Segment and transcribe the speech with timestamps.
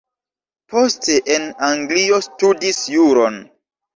[0.71, 3.37] Poste en Anglio studis juron.